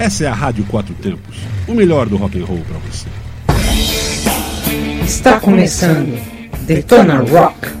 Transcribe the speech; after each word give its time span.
Essa 0.00 0.24
é 0.24 0.28
a 0.28 0.32
Rádio 0.32 0.64
Quatro 0.64 0.94
Tempos, 0.94 1.36
o 1.68 1.74
melhor 1.74 2.08
do 2.08 2.16
rock 2.16 2.40
and 2.40 2.46
roll 2.46 2.62
para 2.66 2.78
você. 2.78 3.06
Está 5.04 5.38
começando 5.38 6.18
Detona 6.62 7.18
Rock. 7.18 7.79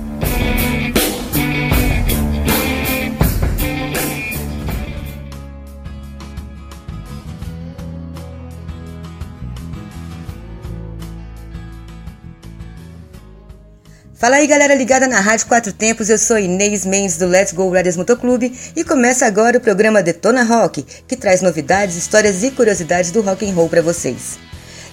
Fala 14.20 14.36
aí 14.36 14.46
galera 14.46 14.74
ligada 14.74 15.08
na 15.08 15.18
Rádio 15.18 15.46
Quatro 15.46 15.72
Tempos, 15.72 16.10
eu 16.10 16.18
sou 16.18 16.38
Inês 16.38 16.84
Mendes 16.84 17.16
do 17.16 17.26
Let's 17.26 17.54
Go 17.54 17.70
Riders 17.70 17.96
Motoclube 17.96 18.52
e 18.76 18.84
começa 18.84 19.24
agora 19.24 19.56
o 19.56 19.60
programa 19.62 20.02
Detona 20.02 20.42
Rock, 20.42 20.84
que 21.08 21.16
traz 21.16 21.40
novidades, 21.40 21.96
histórias 21.96 22.42
e 22.42 22.50
curiosidades 22.50 23.10
do 23.10 23.22
rock 23.22 23.48
and 23.48 23.54
roll 23.54 23.70
para 23.70 23.80
vocês. 23.80 24.38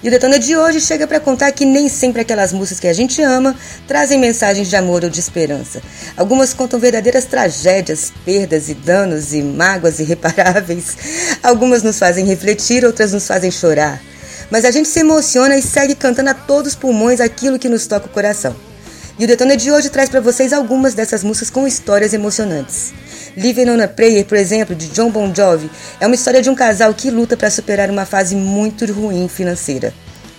E 0.01 0.07
o 0.07 0.11
Detona 0.11 0.39
de 0.39 0.55
hoje 0.55 0.79
chega 0.79 1.05
para 1.05 1.19
contar 1.19 1.51
que 1.51 1.65
nem 1.65 1.89
sempre 1.89 2.21
aquelas 2.21 2.53
músicas 2.53 2.79
que 2.79 2.87
a 2.87 2.93
gente 2.93 3.21
ama 3.21 3.53
trazem 3.85 4.17
mensagens 4.17 4.69
de 4.69 4.77
amor 4.77 5.03
ou 5.03 5.09
de 5.09 5.19
esperança. 5.19 5.81
Algumas 6.15 6.53
contam 6.53 6.79
verdadeiras 6.79 7.25
tragédias, 7.25 8.13
perdas 8.23 8.69
e 8.69 8.75
danos 8.75 9.33
e 9.33 9.41
mágoas 9.41 9.99
irreparáveis. 9.99 10.95
Algumas 11.43 11.83
nos 11.83 11.99
fazem 11.99 12.25
refletir, 12.25 12.85
outras 12.85 13.11
nos 13.11 13.27
fazem 13.27 13.51
chorar. 13.51 14.01
Mas 14.49 14.63
a 14.63 14.71
gente 14.71 14.87
se 14.87 15.01
emociona 15.01 15.57
e 15.57 15.61
segue 15.61 15.95
cantando 15.95 16.29
a 16.29 16.33
todos 16.33 16.71
os 16.71 16.79
pulmões 16.79 17.19
aquilo 17.19 17.59
que 17.59 17.67
nos 17.67 17.87
toca 17.87 18.05
o 18.05 18.09
coração. 18.09 18.55
E 19.19 19.25
o 19.25 19.27
Detona 19.27 19.57
de 19.57 19.71
hoje 19.71 19.89
traz 19.89 20.09
para 20.09 20.21
vocês 20.21 20.53
algumas 20.53 20.93
dessas 20.93 21.23
músicas 21.23 21.49
com 21.49 21.65
histórias 21.67 22.13
emocionantes. 22.13 22.93
Living 23.35 23.67
on 23.71 23.81
a 23.81 23.87
Prayer, 23.87 24.23
por 24.23 24.37
exemplo, 24.37 24.75
de 24.75 24.89
John 24.89 25.09
Bon 25.09 25.33
Jovi, 25.33 25.71
é 25.99 26.05
uma 26.05 26.13
história 26.13 26.39
de 26.39 26.51
um 26.51 26.55
casal 26.55 26.93
que 26.93 27.09
luta 27.09 27.35
para 27.35 27.49
superar 27.49 27.89
uma 27.89 28.05
fase 28.05 28.35
muito 28.35 28.85
ruim 28.93 29.27
financeira. 29.27 29.91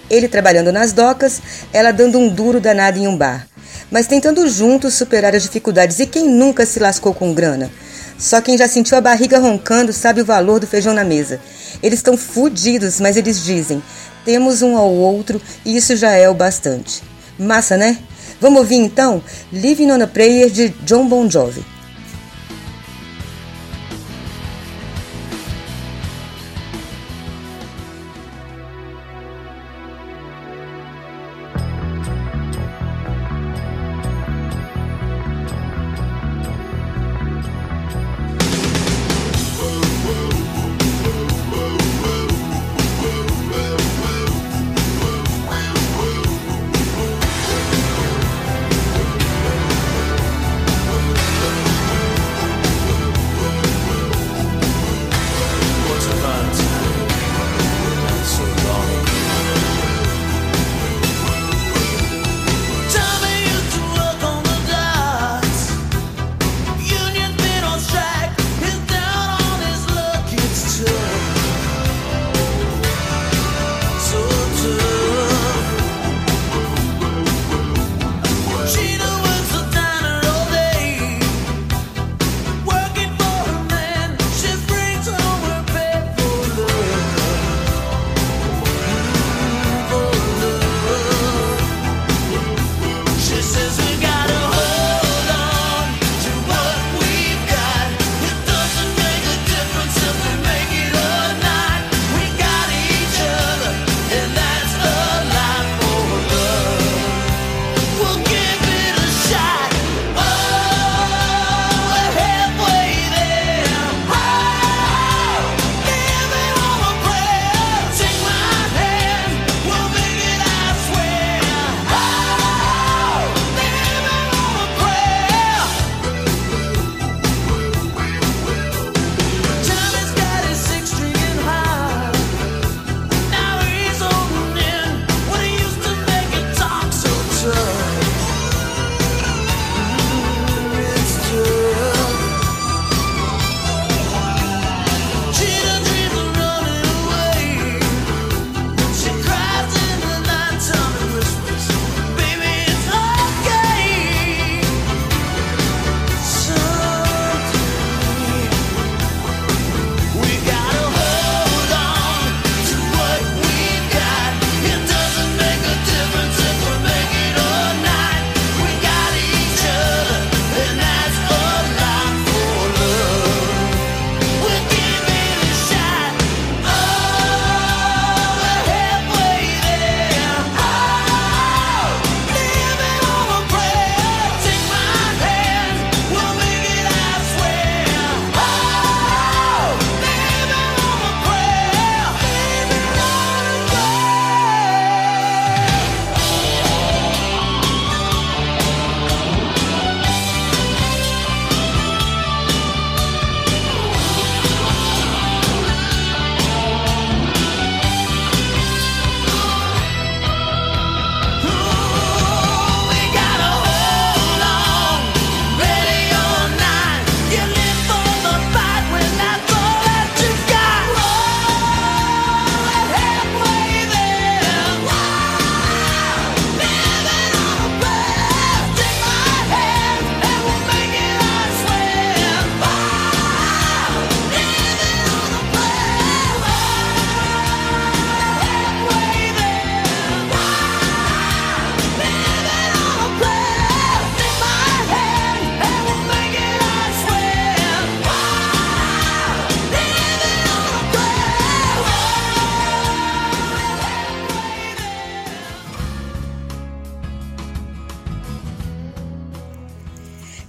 Ele 0.08 0.28
trabalhando 0.28 0.70
nas 0.70 0.92
docas, 0.92 1.42
ela 1.72 1.90
dando 1.90 2.20
um 2.20 2.28
duro 2.28 2.60
danado 2.60 3.00
em 3.00 3.08
um 3.08 3.16
bar. 3.16 3.48
Mas 3.90 4.06
tentando 4.06 4.46
juntos 4.48 4.94
superar 4.94 5.34
as 5.34 5.42
dificuldades 5.42 5.98
e 5.98 6.06
quem 6.06 6.28
nunca 6.28 6.64
se 6.64 6.78
lascou 6.78 7.12
com 7.12 7.34
grana? 7.34 7.72
Só 8.16 8.40
quem 8.40 8.56
já 8.56 8.68
sentiu 8.68 8.96
a 8.96 9.00
barriga 9.00 9.40
roncando 9.40 9.92
sabe 9.92 10.20
o 10.20 10.24
valor 10.24 10.60
do 10.60 10.68
feijão 10.68 10.94
na 10.94 11.02
mesa. 11.02 11.40
Eles 11.82 11.98
estão 11.98 12.16
fudidos, 12.16 13.00
mas 13.00 13.16
eles 13.16 13.42
dizem: 13.42 13.82
temos 14.24 14.62
um 14.62 14.76
ao 14.76 14.92
outro 14.92 15.42
e 15.64 15.76
isso 15.76 15.96
já 15.96 16.12
é 16.12 16.28
o 16.28 16.34
bastante. 16.34 17.02
Massa, 17.36 17.76
né? 17.76 17.98
Vamos 18.40 18.60
ouvir 18.60 18.76
então 18.76 19.22
Living 19.52 19.90
on 19.90 20.02
a 20.02 20.06
Prayer 20.06 20.50
de 20.50 20.72
John 20.86 21.06
Bon 21.08 21.28
Jovi. 21.28 21.77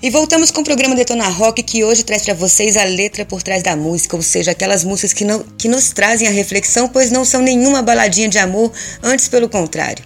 E 0.10 0.12
voltamos 0.12 0.50
com 0.50 0.62
o 0.62 0.64
programa 0.64 0.96
Detona 0.96 1.28
Rock 1.28 1.62
que 1.62 1.84
hoje 1.84 2.02
traz 2.02 2.24
para 2.24 2.34
vocês 2.34 2.76
a 2.76 2.84
letra 2.84 3.24
por 3.24 3.44
trás 3.44 3.62
da 3.62 3.76
música, 3.76 4.16
ou 4.16 4.24
seja, 4.24 4.50
aquelas 4.50 4.84
músicas 4.84 5.14
que, 5.14 5.24
não, 5.24 5.46
que 5.56 5.68
nos 5.68 5.92
trazem 5.92 6.28
a 6.28 6.32
reflexão, 6.32 6.90
pois 6.90 7.12
não 7.12 7.24
são 7.24 7.44
nenhuma 7.44 7.84
baladinha 7.84 8.28
de 8.28 8.40
amor, 8.40 8.72
antes 9.04 9.28
pelo 9.28 9.48
contrário. 9.48 10.04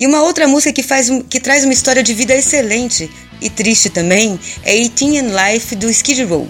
E 0.00 0.06
uma 0.06 0.22
outra 0.22 0.48
música 0.48 0.72
que, 0.72 0.82
faz, 0.82 1.10
que 1.28 1.38
traz 1.38 1.62
uma 1.62 1.74
história 1.74 2.02
de 2.02 2.14
vida 2.14 2.34
excelente 2.34 3.10
e 3.38 3.50
triste 3.50 3.90
também 3.90 4.40
é 4.64 4.78
18 4.78 5.18
and 5.18 5.52
Life 5.52 5.76
do 5.76 5.90
Skid 5.90 6.24
Row. 6.24 6.48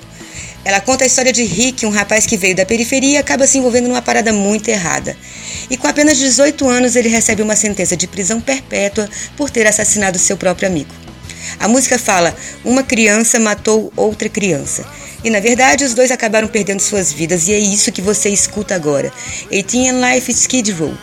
Ela 0.64 0.80
conta 0.80 1.02
a 1.02 1.08
história 1.08 1.32
de 1.32 1.42
Rick, 1.42 1.84
um 1.84 1.90
rapaz 1.90 2.26
que 2.26 2.36
veio 2.36 2.54
da 2.54 2.64
periferia 2.64 3.14
e 3.14 3.16
acaba 3.16 3.44
se 3.44 3.58
envolvendo 3.58 3.88
numa 3.88 4.02
parada 4.02 4.32
muito 4.32 4.68
errada. 4.68 5.16
E 5.68 5.76
com 5.76 5.88
apenas 5.88 6.16
18 6.16 6.68
anos 6.68 6.94
ele 6.94 7.08
recebe 7.08 7.42
uma 7.42 7.56
sentença 7.56 7.96
de 7.96 8.06
prisão 8.06 8.40
perpétua 8.40 9.10
por 9.36 9.50
ter 9.50 9.66
assassinado 9.66 10.16
seu 10.16 10.36
próprio 10.36 10.68
amigo. 10.68 11.03
A 11.58 11.68
música 11.68 11.98
fala: 11.98 12.34
uma 12.64 12.82
criança 12.82 13.38
matou 13.38 13.92
outra 13.96 14.28
criança. 14.28 14.84
E 15.22 15.30
na 15.30 15.40
verdade 15.40 15.84
os 15.84 15.94
dois 15.94 16.10
acabaram 16.10 16.46
perdendo 16.48 16.80
suas 16.80 17.12
vidas, 17.12 17.48
e 17.48 17.52
é 17.54 17.58
isso 17.58 17.90
que 17.90 18.02
você 18.02 18.28
escuta 18.28 18.74
agora. 18.74 19.12
18 19.50 19.88
and 19.88 20.14
Life 20.14 20.30
Skid 20.30 20.72
Row. 20.72 20.94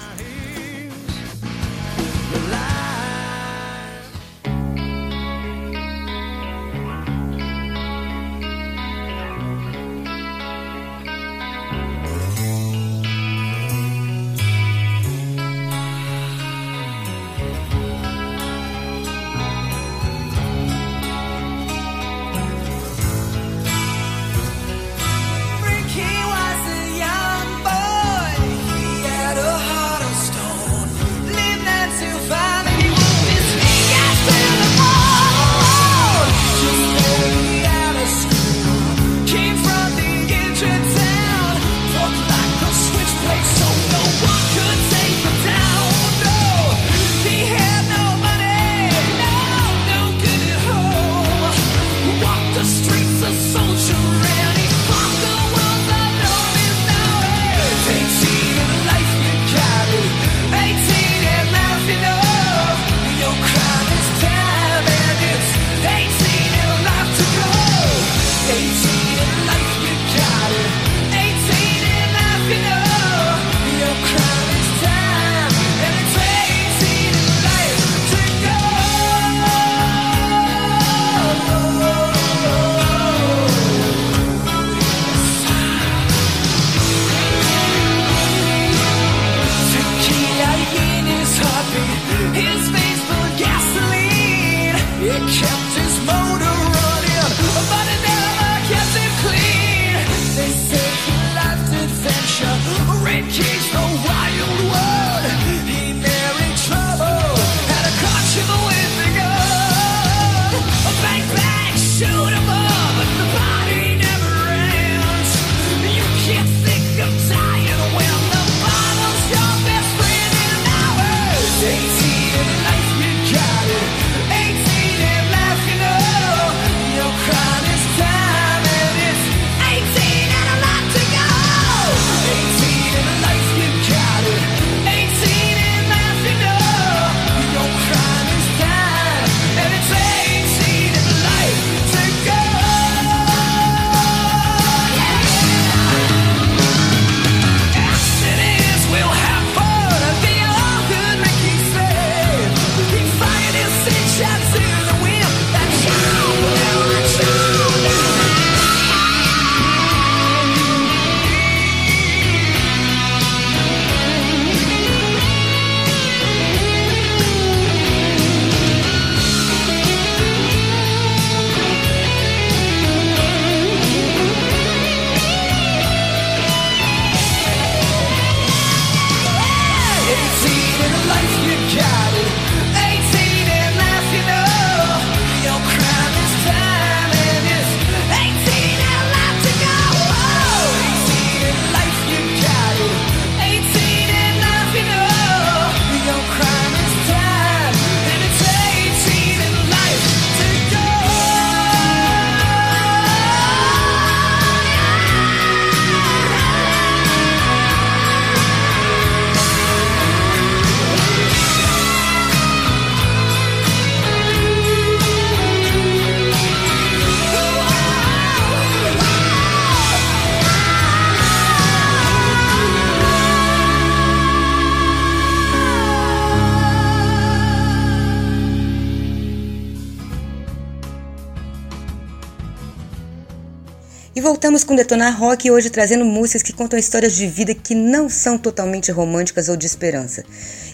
Voltamos 234.51 234.67
com 234.67 234.75
Detonar 234.75 235.17
Rock 235.17 235.49
hoje 235.49 235.69
trazendo 235.69 236.03
músicas 236.03 236.43
que 236.43 236.51
contam 236.51 236.77
histórias 236.77 237.15
de 237.15 237.25
vida 237.25 237.55
que 237.55 237.73
não 237.73 238.09
são 238.09 238.37
totalmente 238.37 238.91
românticas 238.91 239.47
ou 239.47 239.55
de 239.55 239.65
esperança. 239.65 240.25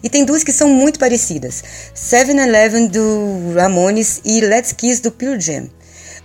E 0.02 0.10
tem 0.10 0.26
duas 0.26 0.44
que 0.44 0.52
são 0.52 0.68
muito 0.68 0.98
parecidas: 0.98 1.64
Seven 1.94 2.40
Eleven 2.40 2.88
do 2.88 3.54
Ramones 3.54 4.20
e 4.26 4.42
Let's 4.42 4.72
Kiss 4.72 5.00
do 5.00 5.12
Pure 5.12 5.40
Jam. 5.40 5.70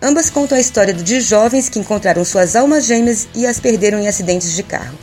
Ambas 0.00 0.30
contam 0.30 0.56
a 0.56 0.62
história 0.62 0.94
de 0.94 1.20
jovens 1.20 1.68
que 1.68 1.78
encontraram 1.78 2.24
suas 2.24 2.56
almas 2.56 2.86
gêmeas 2.86 3.28
e 3.34 3.46
as 3.46 3.60
perderam 3.60 3.98
em 3.98 4.08
acidentes 4.08 4.54
de 4.54 4.62
carro. 4.62 4.96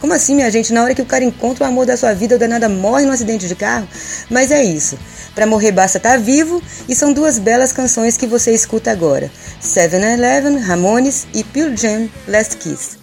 Como 0.00 0.14
assim, 0.14 0.34
minha 0.34 0.50
gente? 0.50 0.72
Na 0.72 0.82
hora 0.82 0.94
que 0.94 1.02
o 1.02 1.06
cara 1.06 1.22
encontra 1.22 1.64
o 1.64 1.68
amor 1.68 1.84
da 1.84 1.98
sua 1.98 2.14
vida, 2.14 2.36
o 2.36 2.38
danada 2.38 2.70
morre 2.70 3.04
num 3.04 3.12
acidente 3.12 3.46
de 3.46 3.54
carro? 3.54 3.86
Mas 4.30 4.50
é 4.50 4.64
isso. 4.64 4.98
Para 5.40 5.46
morrer 5.46 5.72
basta 5.72 5.98
tá 5.98 6.18
vivo 6.18 6.62
e 6.86 6.94
são 6.94 7.14
duas 7.14 7.38
belas 7.38 7.72
canções 7.72 8.14
que 8.14 8.26
você 8.26 8.52
escuta 8.52 8.90
agora: 8.90 9.32
Seven 9.58 10.02
Eleven, 10.02 10.58
Ramones 10.58 11.26
e 11.32 11.42
Pure 11.42 11.74
Jam, 11.74 12.10
Last 12.28 12.58
Kiss. 12.58 12.99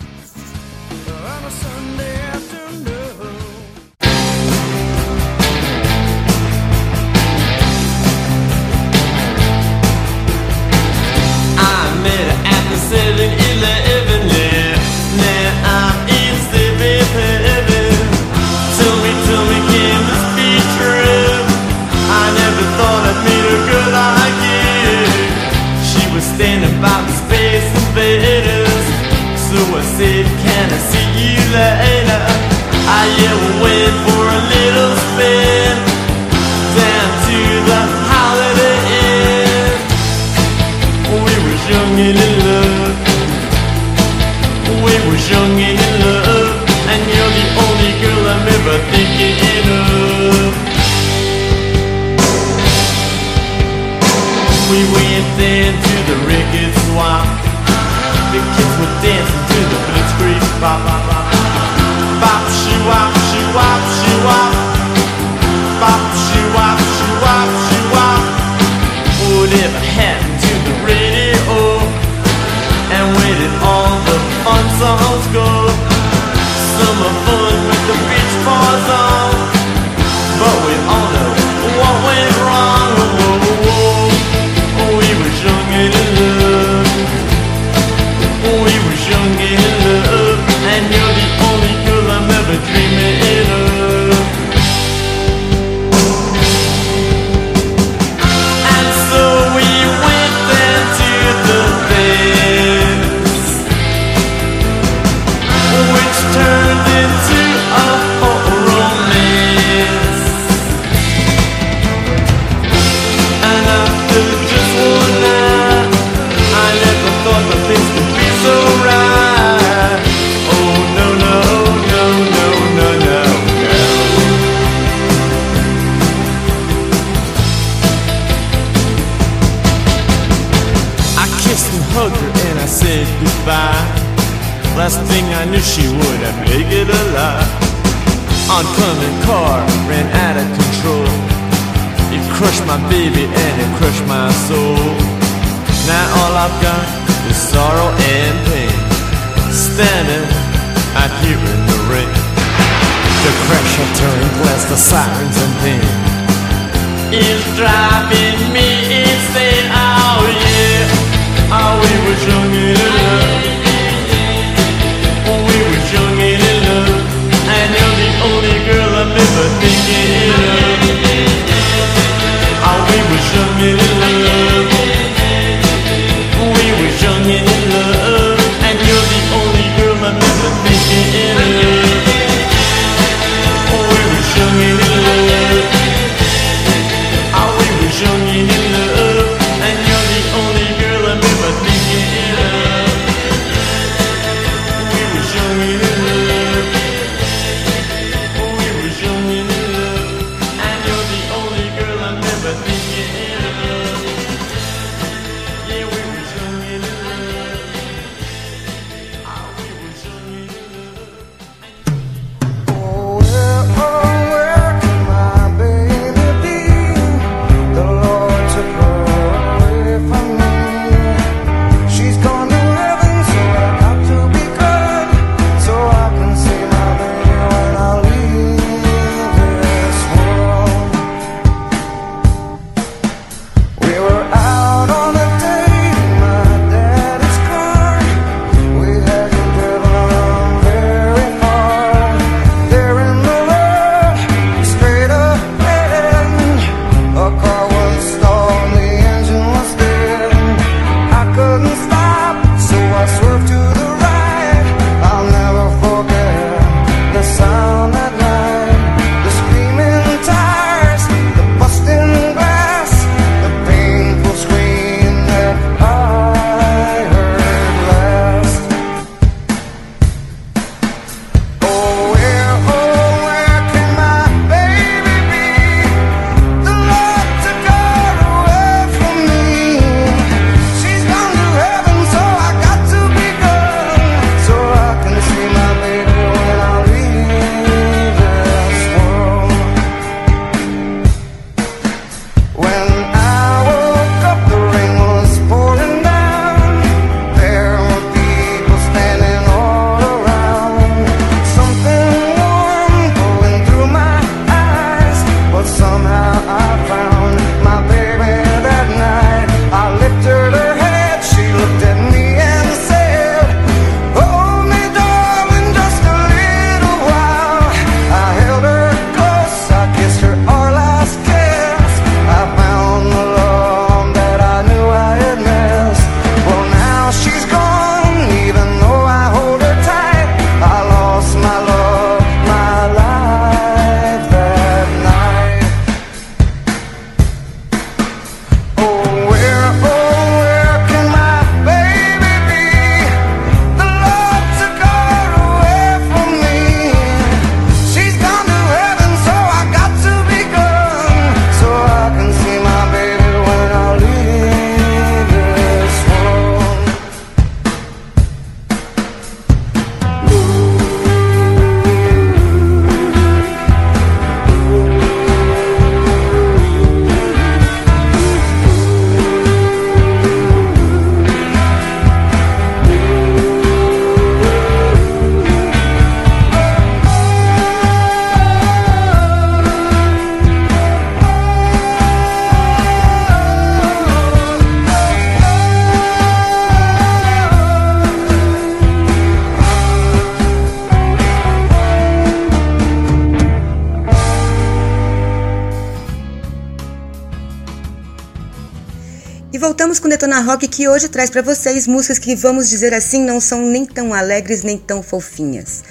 Rock 400.47 400.65
que 400.69 400.87
hoje 400.87 401.09
traz 401.09 401.29
para 401.29 401.41
vocês 401.41 401.87
músicas 401.87 402.17
que, 402.17 402.33
vamos 402.33 402.69
dizer 402.69 402.93
assim, 402.93 403.21
não 403.21 403.41
são 403.41 403.61
nem 403.63 403.85
tão 403.85 404.13
alegres 404.13 404.63
nem 404.63 404.77
tão 404.77 405.03
fofinhas. 405.03 405.83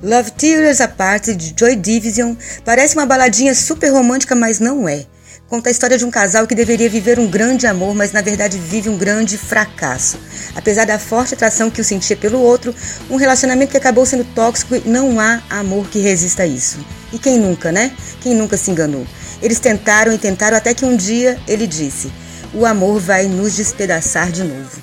Love 0.00 0.30
Tears 0.30 0.80
Apart 0.80 1.30
de 1.30 1.52
Joy 1.58 1.74
Division 1.74 2.36
parece 2.64 2.94
uma 2.94 3.04
baladinha 3.04 3.52
super 3.52 3.90
romântica, 3.90 4.36
mas 4.36 4.60
não 4.60 4.88
é. 4.88 5.06
Conta 5.48 5.70
a 5.70 5.72
história 5.72 5.98
de 5.98 6.04
um 6.04 6.10
casal 6.10 6.46
que 6.46 6.54
deveria 6.54 6.88
viver 6.88 7.18
um 7.18 7.26
grande 7.26 7.66
amor, 7.66 7.92
mas 7.92 8.12
na 8.12 8.20
verdade 8.20 8.58
vive 8.58 8.88
um 8.88 8.96
grande 8.96 9.36
fracasso. 9.36 10.20
Apesar 10.54 10.86
da 10.86 10.96
forte 10.96 11.34
atração 11.34 11.68
que 11.68 11.80
o 11.80 11.84
sentia 11.84 12.16
pelo 12.16 12.38
outro, 12.38 12.72
um 13.10 13.16
relacionamento 13.16 13.72
que 13.72 13.76
acabou 13.76 14.06
sendo 14.06 14.24
tóxico 14.36 14.76
e 14.76 14.88
não 14.88 15.18
há 15.18 15.42
amor 15.50 15.88
que 15.88 15.98
resista 15.98 16.44
a 16.44 16.46
isso. 16.46 16.78
E 17.12 17.18
quem 17.18 17.40
nunca, 17.40 17.72
né? 17.72 17.90
Quem 18.20 18.36
nunca 18.36 18.56
se 18.56 18.70
enganou? 18.70 19.04
Eles 19.42 19.58
tentaram 19.58 20.12
e 20.12 20.18
tentaram 20.18 20.56
até 20.56 20.72
que 20.72 20.84
um 20.84 20.96
dia 20.96 21.36
ele 21.48 21.66
disse: 21.66 22.12
O 22.52 22.66
amor 22.66 23.00
vai 23.00 23.26
nos 23.26 23.56
despedaçar 23.56 24.30
de 24.30 24.42
novo. 24.42 24.80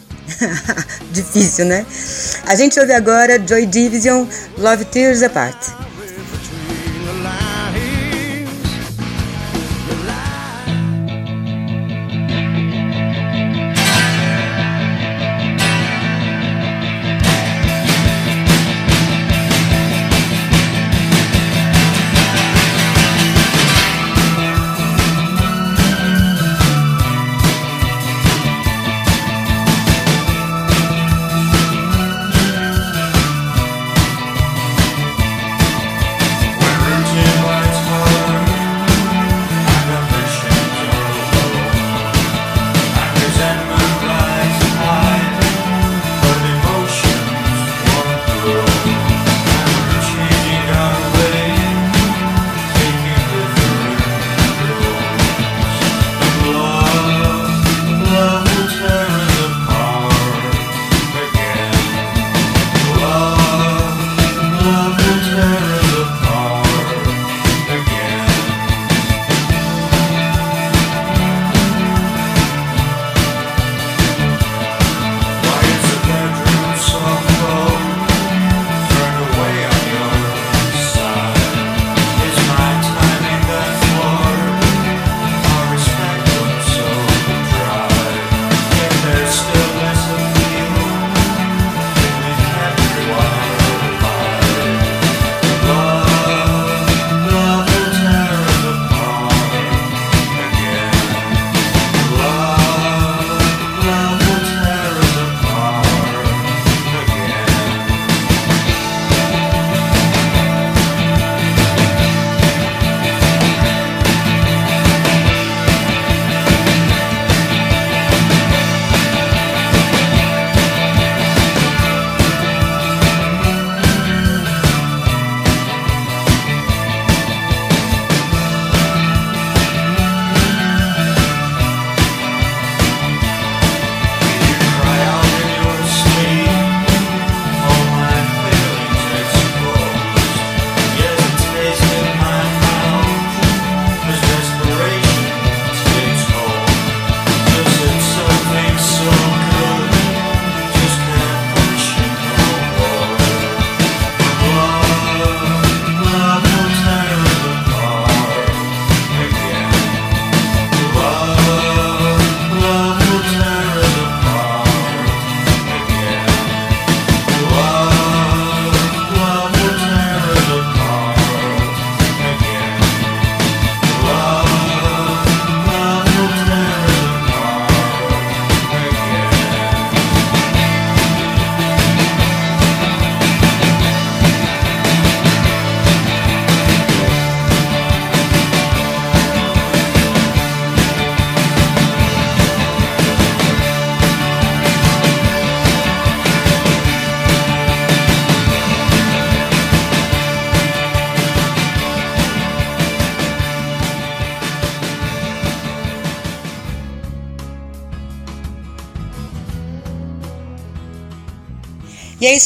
Difícil, 1.11 1.65
né? 1.65 1.85
A 2.45 2.55
gente 2.55 2.79
ouve 2.79 2.93
agora 2.93 3.41
Joy 3.45 3.65
Division 3.65 4.25
Love 4.57 4.85
Tears 4.85 5.21
Apart. 5.23 5.86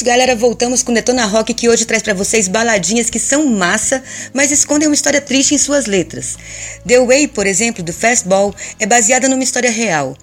Isso, 0.02 0.04
galera. 0.04 0.34
Voltamos 0.34 0.82
com 0.82 0.92
Detona 0.92 1.24
Rock, 1.26 1.54
que 1.54 1.68
hoje 1.68 1.84
traz 1.84 2.02
para 2.02 2.12
vocês 2.12 2.48
baladinhas 2.48 3.08
que 3.08 3.20
são 3.20 3.46
massa, 3.46 4.02
mas 4.34 4.50
escondem 4.50 4.88
uma 4.88 4.94
história 4.94 5.20
triste 5.20 5.54
em 5.54 5.58
suas 5.58 5.86
letras. 5.86 6.36
The 6.86 6.98
Way, 6.98 7.28
por 7.28 7.46
exemplo, 7.46 7.84
do 7.84 7.92
Fastball, 7.92 8.52
é 8.80 8.86
baseada 8.86 9.28
numa 9.28 9.44
história 9.44 9.70
real. 9.70 10.16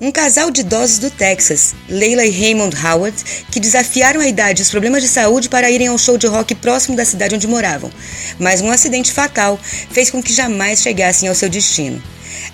Um 0.00 0.10
casal 0.10 0.50
de 0.50 0.62
idosos 0.62 0.98
do 0.98 1.10
Texas, 1.10 1.74
Leila 1.88 2.24
e 2.24 2.30
Raymond 2.30 2.74
Howard, 2.76 3.16
que 3.50 3.60
desafiaram 3.60 4.20
a 4.20 4.26
idade 4.26 4.62
e 4.62 4.64
os 4.64 4.70
problemas 4.70 5.02
de 5.02 5.08
saúde 5.08 5.50
para 5.50 5.70
irem 5.70 5.88
ao 5.88 5.98
show 5.98 6.16
de 6.16 6.26
rock 6.26 6.54
próximo 6.54 6.96
da 6.96 7.04
cidade 7.04 7.34
onde 7.34 7.46
moravam. 7.46 7.90
Mas 8.38 8.62
um 8.62 8.70
acidente 8.70 9.12
fatal 9.12 9.60
fez 9.90 10.10
com 10.10 10.22
que 10.22 10.32
jamais 10.32 10.80
chegassem 10.80 11.28
ao 11.28 11.34
seu 11.34 11.50
destino. 11.50 12.02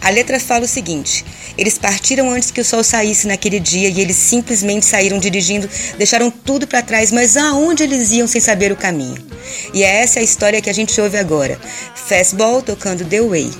A 0.00 0.10
letra 0.10 0.38
fala 0.40 0.64
o 0.64 0.68
seguinte: 0.68 1.24
eles 1.56 1.78
partiram 1.78 2.30
antes 2.30 2.50
que 2.50 2.60
o 2.60 2.64
sol 2.64 2.82
saísse 2.82 3.26
naquele 3.26 3.60
dia 3.60 3.88
e 3.88 4.00
eles 4.00 4.16
simplesmente 4.16 4.86
saíram 4.86 5.18
dirigindo, 5.18 5.68
deixaram 5.96 6.30
tudo 6.30 6.66
para 6.66 6.82
trás, 6.82 7.12
mas 7.12 7.36
aonde 7.36 7.82
eles 7.82 8.10
iam 8.12 8.26
sem 8.26 8.40
saber 8.40 8.72
o 8.72 8.76
caminho? 8.76 9.16
E 9.74 9.82
é 9.82 10.02
essa 10.02 10.20
a 10.20 10.22
história 10.22 10.60
que 10.60 10.70
a 10.70 10.74
gente 10.74 10.98
ouve 11.00 11.18
agora. 11.18 11.60
Fastball 11.94 12.62
tocando 12.62 13.04
The 13.04 13.20
Way. 13.20 13.50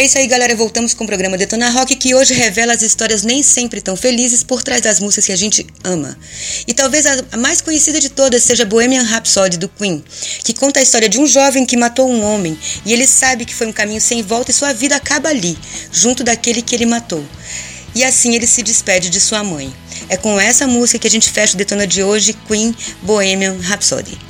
É 0.00 0.06
isso 0.06 0.16
aí, 0.16 0.26
galera. 0.26 0.56
Voltamos 0.56 0.94
com 0.94 1.04
o 1.04 1.06
programa 1.06 1.36
Detona 1.36 1.68
Rock, 1.68 1.94
que 1.94 2.14
hoje 2.14 2.32
revela 2.32 2.72
as 2.72 2.80
histórias 2.80 3.22
nem 3.22 3.42
sempre 3.42 3.82
tão 3.82 3.94
felizes 3.94 4.42
por 4.42 4.62
trás 4.62 4.80
das 4.80 4.98
músicas 4.98 5.26
que 5.26 5.32
a 5.32 5.36
gente 5.36 5.66
ama. 5.84 6.16
E 6.66 6.72
talvez 6.72 7.04
a 7.04 7.36
mais 7.36 7.60
conhecida 7.60 8.00
de 8.00 8.08
todas 8.08 8.42
seja 8.42 8.64
Bohemian 8.64 9.02
Rhapsody 9.02 9.58
do 9.58 9.68
Queen, 9.68 10.02
que 10.42 10.54
conta 10.54 10.80
a 10.80 10.82
história 10.82 11.06
de 11.06 11.20
um 11.20 11.26
jovem 11.26 11.66
que 11.66 11.76
matou 11.76 12.08
um 12.08 12.24
homem 12.24 12.58
e 12.86 12.94
ele 12.94 13.06
sabe 13.06 13.44
que 13.44 13.54
foi 13.54 13.66
um 13.66 13.72
caminho 13.72 14.00
sem 14.00 14.22
volta 14.22 14.50
e 14.50 14.54
sua 14.54 14.72
vida 14.72 14.96
acaba 14.96 15.28
ali, 15.28 15.58
junto 15.92 16.24
daquele 16.24 16.62
que 16.62 16.74
ele 16.74 16.86
matou. 16.86 17.22
E 17.94 18.02
assim 18.02 18.34
ele 18.34 18.46
se 18.46 18.62
despede 18.62 19.10
de 19.10 19.20
sua 19.20 19.44
mãe. 19.44 19.70
É 20.08 20.16
com 20.16 20.40
essa 20.40 20.66
música 20.66 21.00
que 21.00 21.08
a 21.08 21.10
gente 21.10 21.28
fecha 21.28 21.54
o 21.54 21.58
Detona 21.58 21.86
de 21.86 22.02
hoje, 22.02 22.32
Queen 22.48 22.74
Bohemian 23.02 23.58
Rhapsody. 23.60 24.29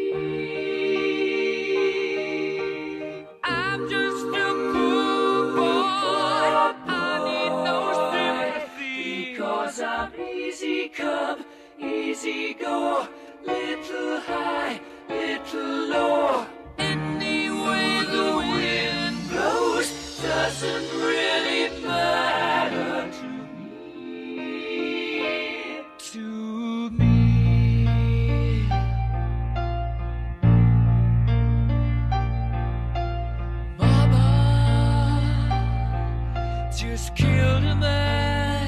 Just 36.81 37.15
killed 37.15 37.63
a 37.63 37.75
man, 37.75 38.67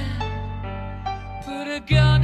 put 1.44 1.68
a 1.68 1.80
gun 1.80 2.24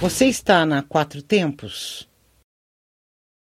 Você 0.00 0.24
está 0.26 0.64
na 0.64 0.82
Quatro 0.82 1.20
Tempos? 1.22 2.08